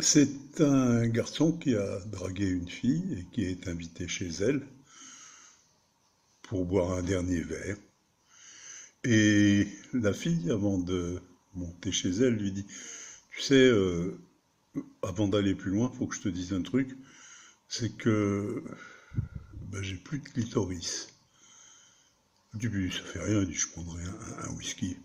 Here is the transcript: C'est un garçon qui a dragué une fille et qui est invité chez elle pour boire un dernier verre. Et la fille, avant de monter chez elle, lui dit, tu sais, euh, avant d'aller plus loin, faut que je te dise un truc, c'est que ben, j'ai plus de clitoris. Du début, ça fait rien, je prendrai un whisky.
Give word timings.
C'est 0.00 0.60
un 0.60 1.08
garçon 1.08 1.52
qui 1.52 1.74
a 1.74 1.98
dragué 2.06 2.46
une 2.46 2.68
fille 2.68 3.18
et 3.18 3.24
qui 3.32 3.44
est 3.44 3.66
invité 3.66 4.06
chez 4.06 4.28
elle 4.28 4.64
pour 6.42 6.64
boire 6.66 6.92
un 6.92 7.02
dernier 7.02 7.40
verre. 7.40 7.76
Et 9.02 9.66
la 9.92 10.12
fille, 10.12 10.52
avant 10.52 10.78
de 10.78 11.20
monter 11.54 11.90
chez 11.90 12.10
elle, 12.10 12.36
lui 12.36 12.52
dit, 12.52 12.66
tu 13.32 13.42
sais, 13.42 13.54
euh, 13.54 14.16
avant 15.02 15.26
d'aller 15.26 15.56
plus 15.56 15.72
loin, 15.72 15.90
faut 15.90 16.06
que 16.06 16.14
je 16.14 16.22
te 16.22 16.28
dise 16.28 16.52
un 16.52 16.62
truc, 16.62 16.96
c'est 17.68 17.96
que 17.96 18.62
ben, 19.72 19.82
j'ai 19.82 19.96
plus 19.96 20.20
de 20.20 20.28
clitoris. 20.28 21.08
Du 22.54 22.68
début, 22.68 22.92
ça 22.92 23.02
fait 23.02 23.20
rien, 23.20 23.44
je 23.50 23.66
prendrai 23.66 24.02
un 24.44 24.54
whisky. 24.54 24.96